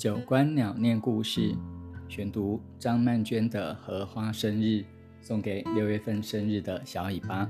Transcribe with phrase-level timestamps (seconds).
[0.00, 1.54] 九观鸟念故事，
[2.08, 4.82] 选读张曼娟的荷花生日，
[5.20, 7.46] 送给六月份生日的小尾巴。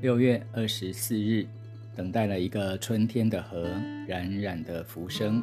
[0.00, 1.46] 六月二十四日，
[1.94, 3.70] 等待了一个春天的荷，
[4.08, 5.40] 冉冉的浮生，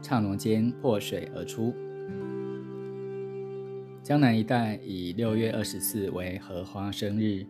[0.00, 1.74] 刹那间破水而出。
[4.04, 7.44] 江南一带以六月二十四为荷花生日，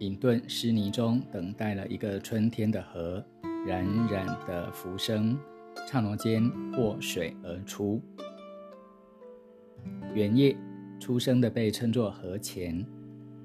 [0.00, 3.24] 隐遁湿泥中，等待了一个春天的荷，
[3.66, 5.38] 冉冉的浮生。
[5.86, 8.00] 刹那间破水而出。
[10.14, 10.56] 原叶
[10.98, 12.84] 出生的被称作河前，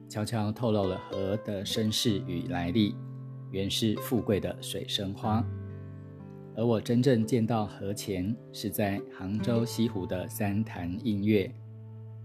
[0.07, 2.95] 悄悄透露了河的身世与来历，
[3.51, 5.45] 原是富贵的水生花。
[6.55, 11.49] 而我真正见到河前，是在杭州西湖的三潭映月，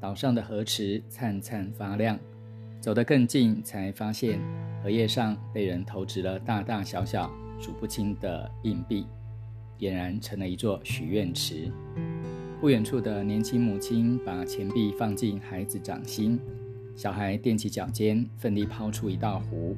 [0.00, 2.18] 岛上的河池灿灿发亮。
[2.80, 4.40] 走得更近，才发现
[4.82, 9.06] 荷叶上被人投掷了大大小小数不清的硬币。
[9.78, 11.70] 俨然成了一座许愿池。
[12.60, 16.40] 不远处的年轻母亲把钱币放进孩子掌心，
[16.96, 19.74] 小孩踮起脚尖，奋力抛出一道弧，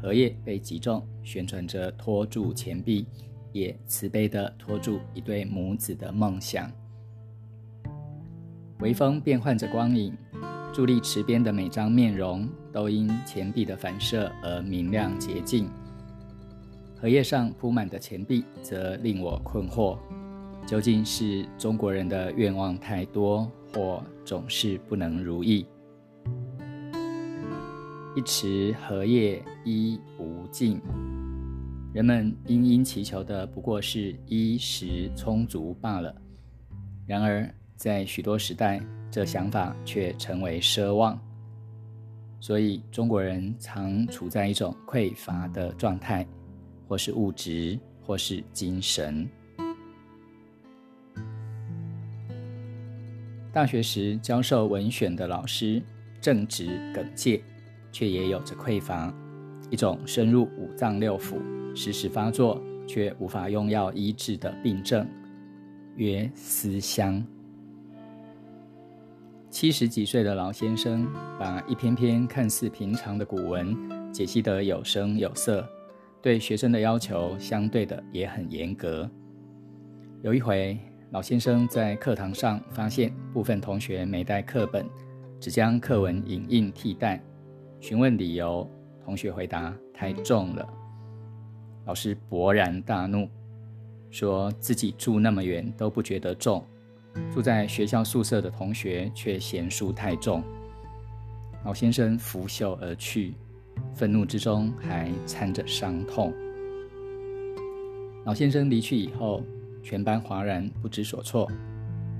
[0.00, 3.06] 荷叶被击中，旋转着拖住钱币，
[3.52, 6.70] 也慈悲地拖住一对母子的梦想。
[8.80, 10.14] 微风变换着光影，
[10.74, 15.68] 伫立池边的每张面容都因钱币的反射而明亮洁净。
[17.00, 19.98] 荷叶上铺满的钱币，则令我困惑：
[20.66, 25.66] 究竟是中国人的愿望太多，或总是不能如意？
[28.14, 30.78] 一池荷叶一无尽，
[31.94, 36.14] 人们殷殷祈求的不过是衣食充足罢了。
[37.06, 38.78] 然而，在许多时代，
[39.10, 41.18] 这想法却成为奢望，
[42.40, 46.26] 所以中国人常处在一种匮乏的状态。
[46.90, 49.24] 或是物质，或是精神。
[53.52, 55.80] 大学时教授文选的老师
[56.20, 57.40] 正直耿介，
[57.92, 59.14] 却也有着匮乏，
[59.70, 61.36] 一种深入五脏六腑、
[61.76, 65.06] 时时发作却无法用药医治的病症，
[65.94, 67.24] 曰思乡。
[69.48, 71.06] 七十几岁的老先生，
[71.38, 75.64] 把一篇篇看似平常的古文解析得有声有色。
[76.22, 79.10] 对学生的要求相对的也很严格。
[80.22, 80.78] 有一回，
[81.12, 84.84] 老先生在课堂上发现部分同学没带课本，
[85.40, 87.22] 只将课文影印替代。
[87.80, 88.70] 询问理由，
[89.02, 90.68] 同学回答太重了。
[91.86, 93.26] 老师勃然大怒，
[94.10, 96.62] 说自己住那么远都不觉得重，
[97.32, 100.42] 住在学校宿舍的同学却嫌书太重。
[101.64, 103.34] 老先生拂袖而去。
[103.94, 106.32] 愤怒之中还掺着伤痛。
[108.24, 109.42] 老先生离去以后，
[109.82, 111.50] 全班哗然，不知所措。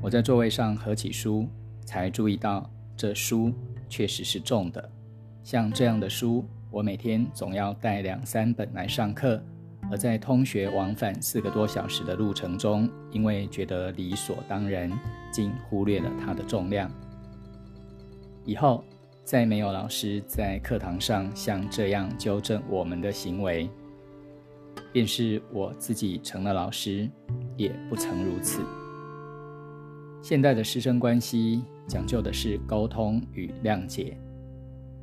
[0.02, 1.46] 我在座位上合起书，
[1.84, 3.52] 才注意到这书
[3.88, 4.90] 确实是重的。
[5.44, 9.42] 像这样的书，我每天总要带两三本来上课，
[9.90, 14.90] 而在通学往返四个多小时的路程中，因为觉得理所当然，
[15.32, 16.90] 竟忽略了它的重量。
[18.44, 18.84] 以后。
[19.30, 23.70] 再没有老师在课堂上像这样纠正我们的行为，
[24.92, 27.08] 便是我自己成了老师，
[27.56, 28.60] 也不曾如此。
[30.20, 34.18] 现代的师生关系讲究的是沟通与谅解，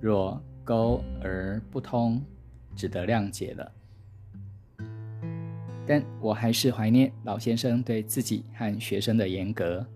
[0.01, 2.21] 若沟而不通，
[2.75, 3.71] 只得谅解了。
[5.85, 9.87] 但我还是怀念老先生对自己和学生的严格。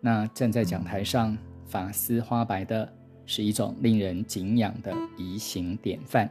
[0.00, 2.90] 那站在讲台上发丝花白的。
[3.32, 6.28] 是一种令人敬仰的仪行典范，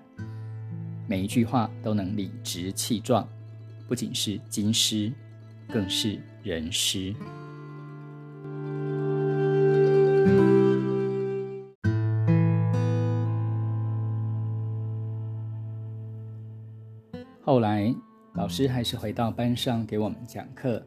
[1.07, 3.25] 每一句话都能理直气壮，
[3.87, 5.09] 不仅是经师，
[5.69, 7.15] 更是人师。
[17.39, 17.95] 后来，
[18.33, 20.85] 老师还是回到班上给我们讲课，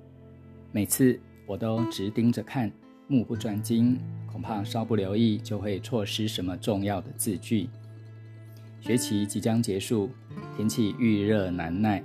[0.72, 2.70] 每次我都直盯着看，
[3.12, 3.98] 目不转睛。
[4.26, 7.68] 恐怕稍不留意，就会错失什么重要的字句。
[8.80, 10.08] 学期即将结束，
[10.56, 12.02] 天气预热难耐，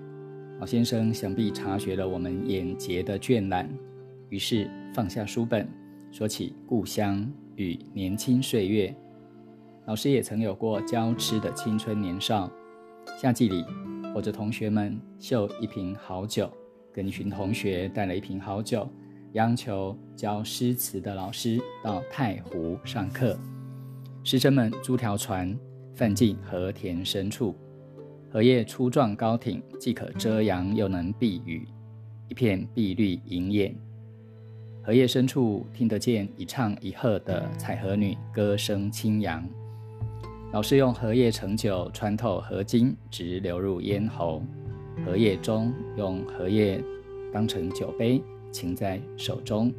[0.60, 3.70] 老先生想必察觉了我们眼睫的倦懒，
[4.30, 5.66] 于是放下书本，
[6.12, 7.26] 说起故乡
[7.56, 8.94] 与年轻岁月。
[9.86, 12.52] 老师也曾有过娇痴的青春年少，
[13.18, 13.64] 夏季里，
[14.14, 16.52] 或者同学们秀一瓶好酒，
[16.92, 18.86] 跟一群同学带了一瓶好酒。
[19.34, 23.38] 央求教诗词的老师到太湖上课，
[24.24, 25.56] 师生们租条船，
[25.94, 27.56] 泛进河田深处。
[28.32, 31.68] 荷叶粗壮高挺，既可遮阳又能避雨。
[32.30, 33.76] 一片碧绿银眼。
[34.84, 39.48] 荷叶深处听得见一唱一和的采荷女歌声清扬。
[40.54, 44.42] 老师用荷叶盛酒，穿透荷茎，直流入咽喉。
[45.06, 46.82] 荷叶中用荷叶
[47.34, 48.22] 当成酒杯，
[48.58, 49.72] 情在手中，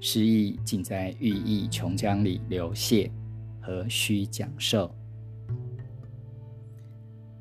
[0.00, 3.08] 诗意尽在寓意琼浆里流泻，
[3.60, 4.92] 何须讲授？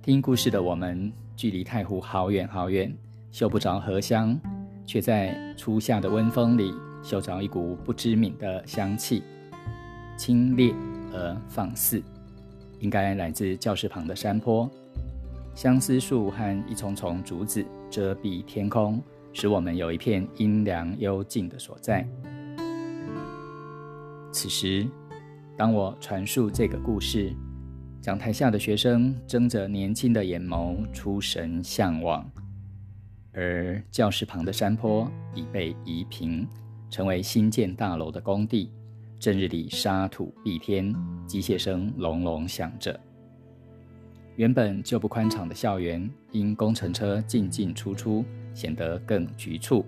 [0.03, 2.95] 听故事的我们，距离太湖好远好远，
[3.31, 4.39] 嗅不着荷香，
[4.85, 6.71] 却在初夏的温风里
[7.01, 9.23] 嗅着一股不知名的香气，
[10.15, 10.71] 清冽
[11.11, 11.99] 而放肆，
[12.79, 14.69] 应该来自教室旁的山坡。
[15.55, 19.01] 相思树和一丛丛竹子遮蔽天空，
[19.35, 22.07] 使我们有一片阴凉幽静的所在。
[24.31, 24.87] 此时，
[25.57, 27.31] 当我传述这个故事。
[28.01, 32.23] 讲台下的学生睁着年轻的眼眸，出神向往；
[33.33, 36.47] 而教室旁的山坡已被移平，
[36.91, 38.71] 成为新建大楼的工地。
[39.19, 40.93] 正日里沙土蔽天，
[41.25, 42.97] 机械声隆隆响着。
[44.35, 48.23] 原本就不宽敞的校园，因工程车进进出出，
[48.53, 49.85] 显得更局促。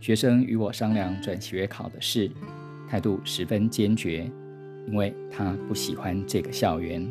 [0.00, 2.30] 学生与我商量转学考的事，
[2.88, 4.30] 态度十分坚决。
[4.86, 7.10] 因为他不喜欢这个校园，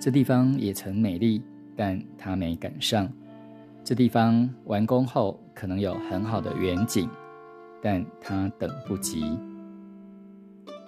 [0.00, 1.42] 这地方也曾美丽，
[1.76, 3.06] 但他没赶上。
[3.84, 7.10] 这地方完工后可能有很好的远景，
[7.82, 9.38] 但他等不及。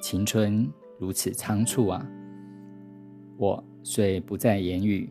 [0.00, 0.66] 青春
[0.98, 2.06] 如此仓促啊！
[3.36, 5.10] 我虽不再言语，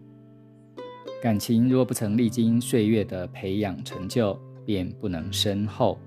[1.21, 5.99] 感情若不曾历经岁月的培养成就，便不能深厚。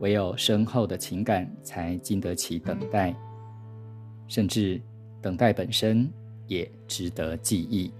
[0.00, 3.14] 唯有深厚的情感，才经得起等待，
[4.26, 4.82] 甚至
[5.22, 6.12] 等待本身
[6.48, 7.92] 也值得记忆。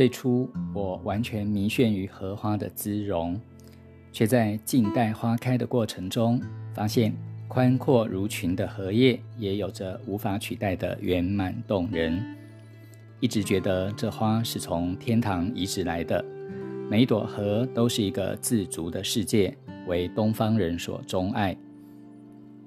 [0.00, 3.38] 最初，我完全迷眩于荷花的姿容，
[4.10, 6.40] 却在静待花开的过程中，
[6.72, 7.14] 发现。
[7.46, 12.18] 宽阔如裙的荷叶也有着无法取代的圆满动人。
[13.20, 16.24] 一直觉得这花是从天堂移植来的，
[16.88, 19.54] 每一朵荷都是一个自足的世界，
[19.86, 21.54] 为东方人所钟爱。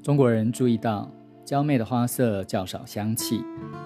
[0.03, 1.11] 中国人注意到，
[1.43, 3.41] 娇媚的花色较少香气，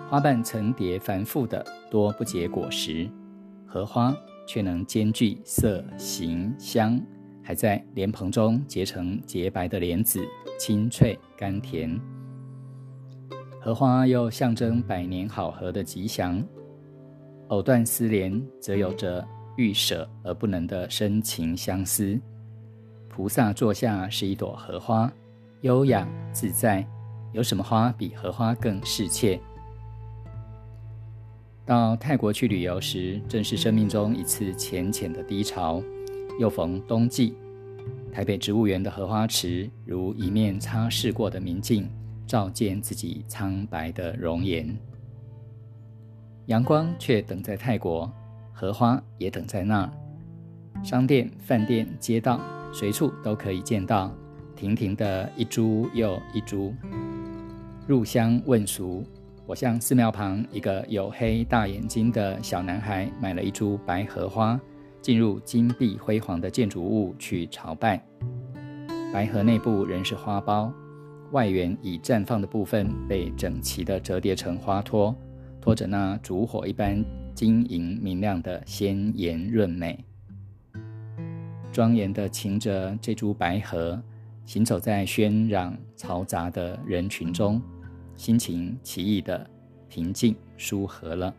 [0.10, 3.08] 花瓣层叠繁复的多不结果实，
[3.68, 4.16] 荷花
[4.48, 7.00] 却能兼具色、形、香。
[7.44, 10.22] 还在莲蓬中结成洁白的莲子，
[10.60, 11.98] 清脆甘甜。
[13.62, 16.44] 荷花又象征百年好合的吉祥，
[17.48, 19.26] 藕断丝连则有着
[19.56, 22.20] 欲舍而不能的深情相思。
[23.08, 25.10] 菩萨座下是一朵荷花，
[25.62, 26.86] 优雅自在，
[27.32, 29.40] 有什么花比荷花更适切？
[31.68, 35.84] 到泰国去旅游时，正是生命中一次浅浅的低潮。
[36.40, 37.34] 又逢冬季，
[38.10, 41.90] 台北植物园的荷花池如一面擦拭过的明镜，
[42.26, 44.74] 照见自己苍白的容颜。
[46.46, 48.10] 阳光却等在泰国，
[48.54, 49.92] 荷花也等在那儿。
[50.86, 52.40] 商店、饭店、街道，
[52.72, 54.16] 随处都可以见到，
[54.56, 56.74] 亭亭的一株又一株。
[57.86, 59.04] 入乡问俗，
[59.48, 64.60] 我向寺庙旁一个黝黑大眼睛的小男孩买了一株白荷花。
[65.00, 68.04] 进入金碧辉煌的建筑物去朝拜，
[69.14, 70.70] 白荷内部仍是花苞，
[71.32, 75.16] 外缘已绽放的部分被整齐地折叠成花托，
[75.62, 77.02] 托着那烛火一般
[77.34, 80.04] 晶莹明亮的鲜艳润美。
[81.72, 84.02] 庄严地擎着这株白荷，
[84.46, 87.62] 行走在喧嚷嘈杂的人群中，
[88.18, 89.50] 心情奇异的
[89.88, 91.34] 平静舒和了。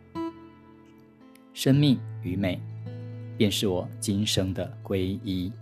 [1.52, 2.58] 生命与美。
[3.38, 5.52] 便是我今生的皈依。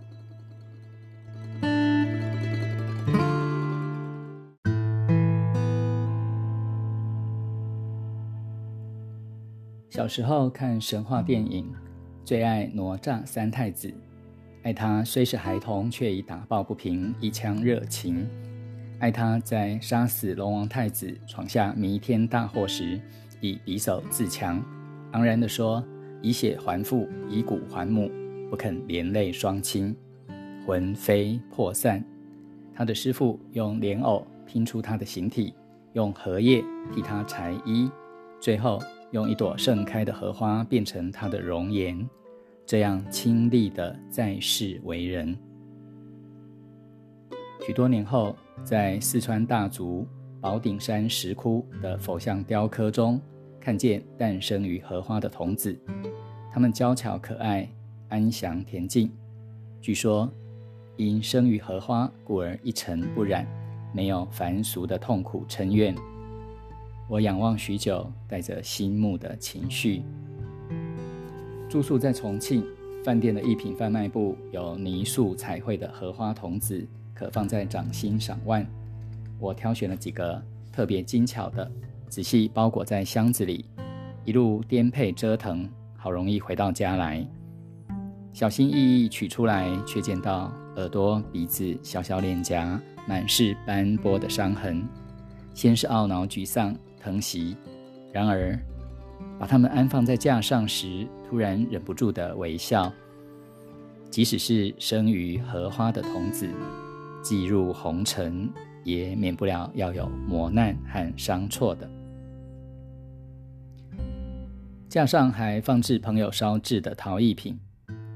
[9.91, 11.71] 小时候看神话电影，
[12.25, 13.93] 最爱哪吒三太子，
[14.63, 18.25] 爱他虽是孩童，却已打抱不平，一腔热情；
[18.99, 22.99] 爱他在杀死龙王太子、闯下弥天大祸时，
[23.41, 24.63] 以匕首自强，
[25.11, 25.83] 昂然地说。
[26.19, 28.09] 以血还父，以骨还母，
[28.49, 29.95] 不肯连累双亲，
[30.65, 32.03] 魂飞魄散。
[32.73, 35.53] 他的师傅用莲藕拼出他的形体，
[35.93, 37.87] 用荷叶替他裁衣，
[38.39, 42.09] 最后用一朵盛开的荷花变成他的容颜，
[42.65, 45.37] 这样清丽的在世为人。
[47.65, 50.07] 许多年后，在四川大竹
[50.39, 53.19] 宝顶山石窟的佛像雕刻中，
[53.59, 55.77] 看见诞生于荷花的童子，
[56.51, 57.69] 他们娇巧可爱，
[58.07, 59.11] 安详恬静。
[59.81, 60.31] 据说，
[60.95, 63.45] 因生于荷花，故而一尘不染，
[63.93, 65.93] 没有凡俗的痛苦嗔怨。
[67.09, 70.03] 我仰望许久，带着心慕的情绪。
[71.69, 72.63] 住宿在重庆
[73.03, 76.87] 饭店的一品贩卖部，有泥塑彩绘的荷花童子，
[77.17, 78.63] 可放在掌心赏玩。
[79.39, 80.39] 我挑选了几个
[80.71, 81.69] 特别精巧的，
[82.07, 83.65] 仔细包裹在箱子里，
[84.23, 87.25] 一路颠沛折腾，好容易回到家来。
[88.33, 94.87] 小心翼翼取出来，却见到耳朵、鼻子、小小脸颊满是斑驳的伤痕。
[95.55, 96.77] 先是懊恼、沮丧。
[96.99, 97.55] 疼惜，
[98.11, 98.59] 然而
[99.39, 102.91] 把它们安放在架上时，突然忍不住的微笑。
[104.09, 106.49] 即使是生于荷花的童子，
[107.27, 108.49] 寄入红尘，
[108.85, 111.85] 也免不了要有磨难和伤挫的。
[114.87, 117.59] 架上还放置朋友烧制的陶艺品，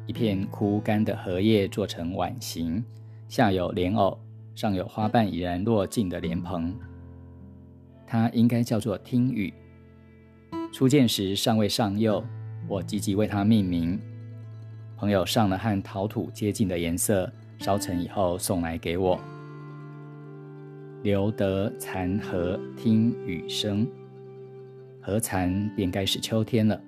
[0.07, 2.81] 一片枯干的荷叶做成碗形，
[3.27, 4.17] 下有莲藕，
[4.55, 6.73] 上有花瓣已然落尽的莲蓬。
[8.07, 9.53] 它应该叫做听雨。
[10.71, 12.23] 初见时尚未上釉，
[12.65, 13.99] 我积极为它命名。
[14.95, 17.29] 朋友上了和陶土接近的颜色，
[17.61, 19.17] 烧成以后送来给我。
[21.03, 23.87] 留得残荷听雨声，
[24.99, 26.81] 荷残便该是秋天了。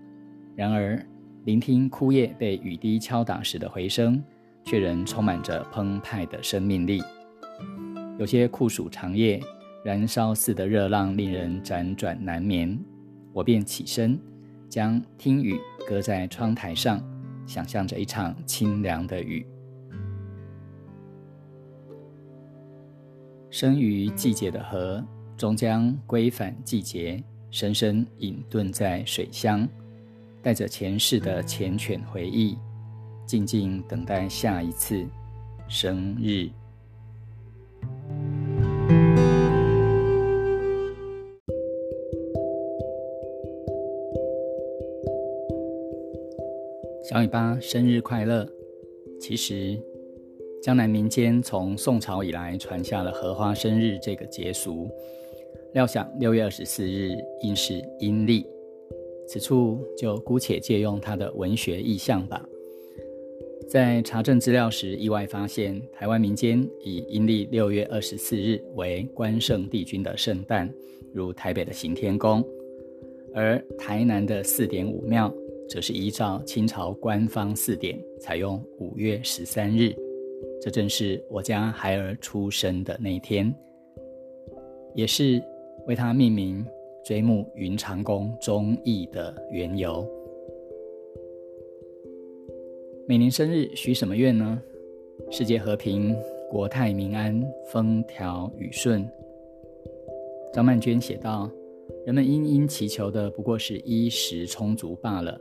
[0.56, 1.02] 然而，
[1.46, 4.22] 聆听枯叶被雨滴敲打时的回声，
[4.66, 7.02] 却仍充满着澎湃的生命力。
[8.20, 9.40] 有些酷暑长夜。
[9.84, 12.80] 燃烧似的热浪令人辗转难眠，
[13.34, 14.18] 我便起身，
[14.70, 17.04] 将听雨搁在窗台上，
[17.46, 19.46] 想象着一场清凉的雨。
[23.54, 25.06] 生于季节的河，
[25.38, 29.70] 终将归返季节，深深隐遁在水乡，
[30.42, 32.58] 带着前世的缱绻回忆，
[33.28, 35.06] 静静等待下一次
[35.68, 36.50] 生日。
[47.04, 48.50] 小尾巴生日快乐！
[49.22, 49.80] 其实，
[50.64, 54.90] 江南民间从宋朝以来传下了荷花生日这个节俗。
[55.74, 58.46] 料想六月二十四日应是阴历，
[59.28, 62.42] 此处就姑且借用它的文学意象吧。
[63.68, 70.74] 在查证资料时，意外发现台湾民间以阴历六月二十四日为关圣帝君的圣诞，
[71.14, 72.42] 如台北的行天宫，
[73.36, 75.30] 而台南的四点五庙。
[75.68, 79.96] 则是依照清朝官方四点，采用五月十三日，
[80.64, 83.54] 这正是我家孩儿出生的那一天，
[84.96, 85.44] 也是
[85.88, 86.66] 为他命名
[87.04, 90.08] 追慕云长宫忠义的缘由。
[93.06, 94.62] 每年生日许什么愿呢？
[95.30, 96.16] 世界和平，
[96.50, 99.06] 国泰民安，风调雨顺。
[100.54, 101.52] 张曼娟写道
[102.08, 105.38] ：“人们殷殷祈求的不过是衣食充足罢了。”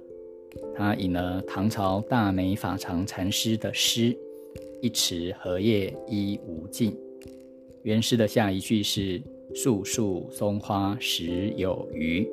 [0.74, 4.18] 他引了唐朝大美法常禅师的诗
[4.82, 6.94] ：“一池荷叶依无尽。”
[7.82, 9.18] 原诗的下一句是
[9.54, 12.28] ：“树树松花时有余。”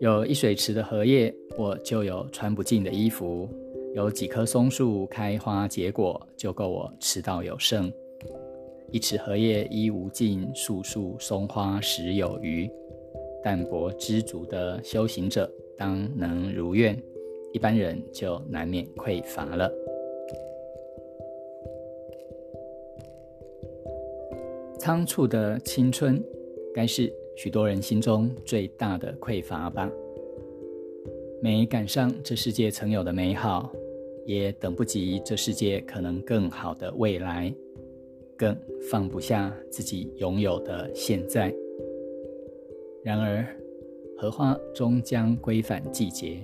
[0.00, 3.46] 有一水池的荷叶，我就有穿不尽的衣服；
[3.94, 7.92] 有几棵松树开花结果，就够我吃到有剩。
[8.90, 12.68] 一池荷叶依无尽，树树松花时有余。
[13.44, 15.50] 淡泊知足的修行者。
[15.74, 16.96] 当能如愿，
[17.52, 19.68] 一般人就难免匮乏了。
[24.82, 26.20] 仓促的青春，
[26.74, 29.88] 该是许多人心中最大的匮乏吧。
[31.40, 33.72] 没赶上这世界曾有的美好，
[34.26, 37.54] 也等不及这世界可能更好的未来，
[38.36, 38.56] 更
[38.90, 41.54] 放不下自己拥有的现在。
[43.04, 43.46] 然而。
[44.18, 46.38] 荷花终将归返季节。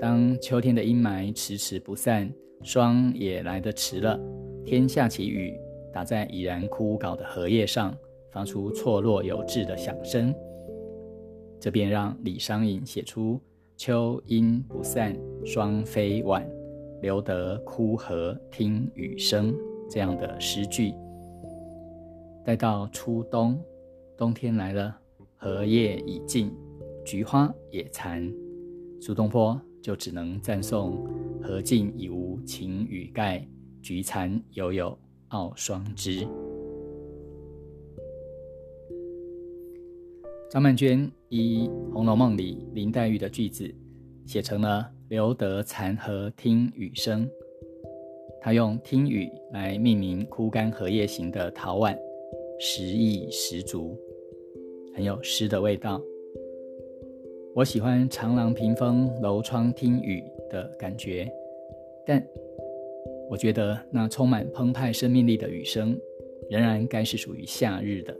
[0.00, 4.18] 当秋天的阴霾迟迟不散，霜也来得迟了，
[4.64, 5.54] 天下起雨，
[5.92, 7.96] 打在已然枯槁的荷叶上，
[8.30, 10.34] 发出错落有致的响声。
[11.60, 13.40] 这便让李商隐写出
[13.76, 16.48] “秋阴不散霜飞晚，
[17.02, 19.54] 留得枯荷听雨声”
[19.90, 20.92] 这样的诗句。
[22.44, 23.58] 待到初冬，
[24.16, 24.96] 冬天来了，
[25.36, 26.52] 荷叶已尽。
[27.04, 28.30] 菊花也残，
[29.00, 31.06] 苏东坡就只能赞颂
[31.42, 33.46] “荷尽已无擎雨盖，
[33.80, 36.26] 菊残犹有傲霜枝。
[40.50, 43.70] 张曼娟以《红楼梦》里林黛玉的句子
[44.24, 47.28] 写成了“留得残荷听雨声”，
[48.40, 51.94] 她用“听雨”来命名枯干荷叶形的陶碗，
[52.58, 53.94] 诗意十足，
[54.94, 56.00] 很有诗的味道。
[57.54, 61.30] 我喜欢长廊屏风楼窗听雨的感觉，
[62.06, 62.24] 但
[63.30, 65.98] 我觉得那充满澎湃生命力的雨声，
[66.50, 68.16] 仍然该是属于夏日的。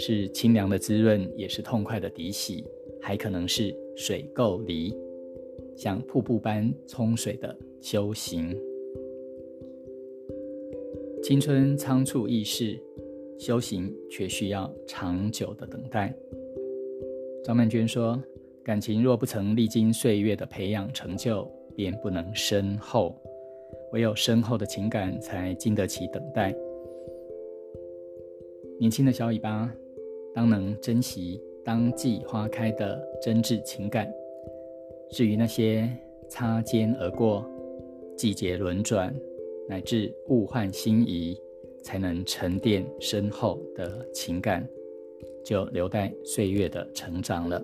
[0.00, 2.64] 是清凉的滋润，也是痛快的涤洗，
[3.00, 4.94] 还可能是水垢离，
[5.74, 8.56] 像瀑布般冲水的修行。
[11.20, 12.80] 青春仓促易逝，
[13.36, 16.14] 修行却需要长久的等待。
[17.42, 18.22] 张曼娟说
[18.62, 23.20] ：“感情若不曾历经岁月的培养成就，便不能深厚。
[23.92, 26.54] 唯有深厚的情感，才经得起等待。”
[28.80, 29.72] 年轻的小尾巴。
[30.34, 34.08] 当能珍惜当季花开的真挚情感，
[35.10, 35.90] 至于那些
[36.28, 37.44] 擦肩而过、
[38.16, 39.12] 季节轮转
[39.68, 41.36] 乃至物换星移，
[41.82, 44.64] 才能沉淀深厚的情感，
[45.44, 47.60] 就留待岁月的成长了。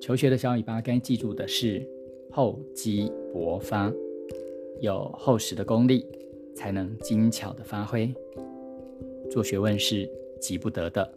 [0.00, 1.86] 求学的小尾巴该记住的是
[2.30, 3.92] 厚积薄发，
[4.80, 6.04] 有厚实的功力，
[6.56, 8.12] 才能精巧的发挥。
[9.30, 11.08] 做学问是急不得的。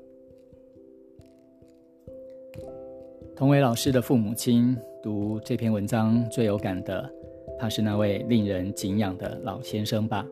[3.36, 7.12] 同为老师的父母亲读这篇文章最有感的，
[7.58, 10.24] 怕是那位令人敬仰的老先生吧。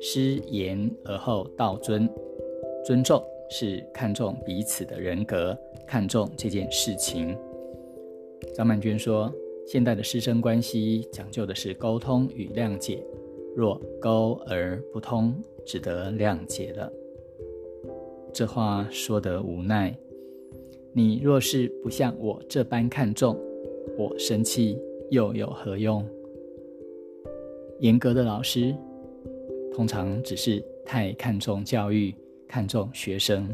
[0.00, 2.08] 师言而后道尊，
[2.86, 5.54] 尊重是看重彼此的人格，
[5.86, 7.36] 看重这件事情。
[8.54, 9.30] 张曼娟说，
[9.66, 13.02] 现代的师生关系讲究的是沟通与谅解，
[13.56, 15.34] 若沟而不通。
[15.66, 16.92] 只得谅解了。
[18.34, 19.96] 这话说得无奈。
[20.92, 23.34] 你若是不像我这般看重，
[23.96, 24.78] 我生气
[25.10, 26.06] 又有何用？
[27.80, 28.74] 严格的老师，
[29.72, 32.14] 通常只是太看重教育，
[32.46, 33.48] 看重学生。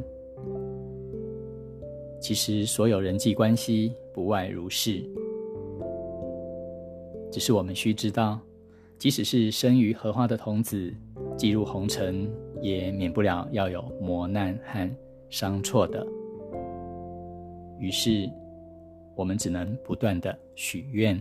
[2.21, 5.01] 其实所有人际关系不外如是，
[7.31, 8.39] 只是我们需知道，
[8.99, 10.93] 即使是生于荷花的童子。
[11.37, 14.97] 进入红尘，也免不了要有磨难和
[15.31, 16.07] 伤错的。
[17.79, 18.29] 于是，
[19.17, 21.19] 我们只能不断的许愿。